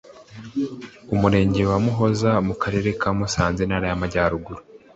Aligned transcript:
umurenge 1.13 1.61
wa 1.69 1.77
muhoza 1.85 2.31
mu 2.47 2.53
karere 2.61 2.89
ka 3.01 3.09
musanze 3.17 3.59
intara 3.63 3.85
yamajyaruguru 3.91 4.61